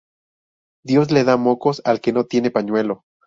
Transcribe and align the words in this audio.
Dios 0.83 1.11
le 1.11 1.23
da 1.23 1.37
mocos 1.37 1.83
al 1.85 2.01
que 2.01 2.11
no 2.11 2.23
tiene 2.23 2.49
pañuelo 2.49 3.03